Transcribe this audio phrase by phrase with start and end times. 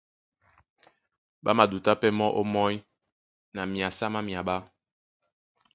[1.43, 2.75] Ɓá madutá pɛ́ mɔ́ ómɔ́ny
[3.55, 4.55] na myasa má myaɓá.